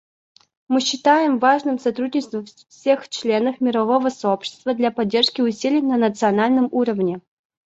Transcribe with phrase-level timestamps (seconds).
[0.67, 7.21] Мы считаем важным сотрудничество всех членов мирового сообщества для поддержки усилий на национальном уровне.